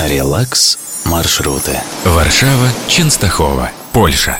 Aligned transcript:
Релакс 0.00 0.78
маршруты. 1.06 1.76
Варшава, 2.04 2.68
Ченстахова, 2.86 3.70
Польша. 3.92 4.38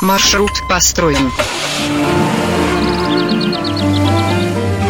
Маршрут 0.00 0.52
построен. 0.68 1.32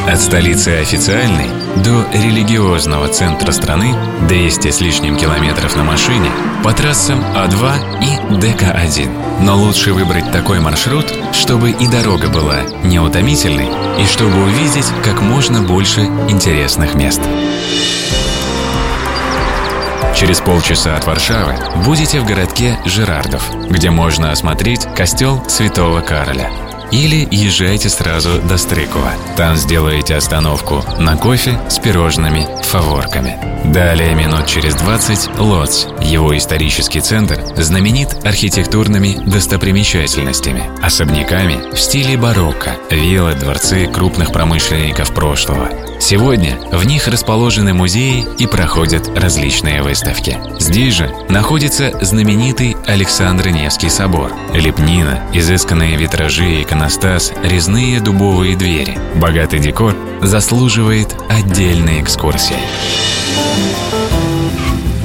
От 0.06 0.20
столицы 0.20 0.80
официальной 0.80 1.48
до 1.76 2.06
религиозного 2.12 3.08
центра 3.08 3.50
страны 3.52 3.94
200 4.28 4.70
с 4.70 4.80
лишним 4.82 5.16
километров 5.16 5.74
на 5.74 5.84
машине 5.84 6.30
по 6.62 6.74
трассам 6.74 7.20
А2 7.34 8.02
и 8.02 8.36
ДК-1. 8.40 9.40
Но 9.40 9.56
лучше 9.56 9.94
выбрать 9.94 10.30
такой 10.32 10.60
маршрут, 10.60 11.06
чтобы 11.32 11.70
и 11.70 11.86
дорога 11.86 12.28
была 12.28 12.60
неутомительной, 12.84 13.70
и 14.02 14.06
чтобы 14.06 14.42
увидеть 14.42 14.86
как 15.02 15.22
можно 15.22 15.62
больше 15.62 16.02
интересных 16.28 16.94
мест. 16.94 17.22
Через 20.22 20.40
полчаса 20.40 20.96
от 20.96 21.04
Варшавы 21.04 21.56
будете 21.84 22.20
в 22.20 22.24
городке 22.24 22.78
Жирардов, 22.84 23.42
где 23.68 23.90
можно 23.90 24.30
осмотреть 24.30 24.86
костел 24.94 25.42
Святого 25.48 26.00
Кароля. 26.00 26.48
Или 26.92 27.26
езжайте 27.32 27.88
сразу 27.88 28.40
до 28.40 28.56
Стрыкова. 28.56 29.14
Там 29.36 29.56
сделаете 29.56 30.14
остановку 30.14 30.84
на 31.00 31.16
кофе 31.16 31.58
с 31.68 31.80
пирожными 31.80 32.46
фаворками. 32.72 33.38
Далее 33.70 34.14
минут 34.14 34.46
через 34.46 34.74
20 34.76 35.38
Лоц. 35.38 35.86
Его 36.00 36.34
исторический 36.36 37.00
центр 37.00 37.38
знаменит 37.56 38.24
архитектурными 38.24 39.20
достопримечательностями, 39.30 40.70
особняками 40.82 41.74
в 41.74 41.78
стиле 41.78 42.16
барокко, 42.16 42.76
виллы, 42.90 43.34
дворцы 43.34 43.86
крупных 43.86 44.32
промышленников 44.32 45.12
прошлого. 45.14 45.68
Сегодня 46.00 46.58
в 46.72 46.84
них 46.84 47.06
расположены 47.08 47.74
музеи 47.74 48.26
и 48.38 48.46
проходят 48.46 49.06
различные 49.16 49.82
выставки. 49.82 50.38
Здесь 50.58 50.94
же 50.94 51.14
находится 51.28 51.92
знаменитый 52.00 52.76
Александр 52.86 53.50
Невский 53.50 53.90
собор, 53.90 54.32
лепнина, 54.54 55.20
изысканные 55.34 55.96
витражи 55.96 56.62
иконостас, 56.62 57.32
резные 57.44 58.00
дубовые 58.00 58.56
двери. 58.56 58.98
Богатый 59.14 59.60
декор 59.60 59.94
заслуживает 60.22 61.14
отдельной 61.28 62.00
экскурсии. 62.00 62.61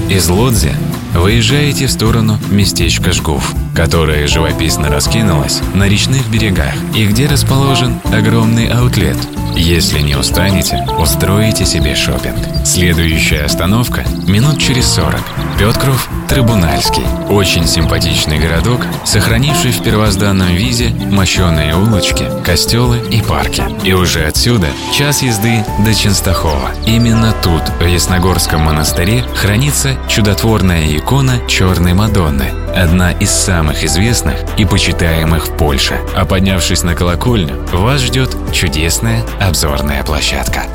Из 0.09 0.30
Лодзи 0.30 0.73
выезжаете 1.13 1.88
в 1.88 1.91
сторону 1.91 2.38
местечка 2.49 3.11
Жгув, 3.11 3.53
которое 3.75 4.27
живописно 4.27 4.89
раскинулось 4.89 5.61
на 5.73 5.88
речных 5.88 6.27
берегах 6.30 6.73
и 6.95 7.05
где 7.05 7.27
расположен 7.27 7.99
огромный 8.05 8.67
аутлет. 8.67 9.17
Если 9.55 9.99
не 10.02 10.16
устанете, 10.16 10.86
устроите 10.99 11.66
себе 11.66 11.95
шопинг. 11.95 12.38
Следующая 12.66 13.41
остановка 13.41 14.05
минут 14.27 14.59
через 14.59 14.88
40. 14.88 15.21
Петкров, 15.58 16.08
Трибунальский. 16.30 17.03
Очень 17.30 17.66
симпатичный 17.66 18.38
городок, 18.38 18.86
сохранивший 19.05 19.72
в 19.72 19.81
первозданном 19.81 20.49
виде 20.49 20.89
мощеные 20.89 21.75
улочки, 21.75 22.30
костелы 22.45 22.99
и 23.09 23.23
парки. 23.23 23.64
И 23.83 23.91
уже 23.91 24.25
отсюда 24.25 24.67
час 24.94 25.23
езды 25.23 25.66
до 25.83 25.95
Ченстахова. 25.95 26.69
Именно 26.86 27.33
тут, 27.41 27.64
в 27.80 27.86
Ясногорском 27.86 28.61
монастыре, 28.61 29.23
хранится 29.33 29.97
чудотворная 30.08 30.95
икона 30.95 31.39
Черной 31.47 31.94
Мадонны, 31.94 32.52
одна 32.75 33.11
из 33.14 33.31
самых 33.31 33.83
известных 33.83 34.36
и 34.58 34.66
почитаемых 34.66 35.47
в 35.47 35.58
Польше. 35.58 35.99
А 36.16 36.25
поднявшись 36.25 36.83
на 36.83 36.94
колокольню, 36.94 37.66
вас 37.73 38.02
ждет 38.02 38.36
чудесная 38.53 39.23
обзорная 39.39 40.03
площадка. 40.03 40.67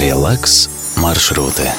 Релакс 0.00 0.68
маршруты. 0.96 1.70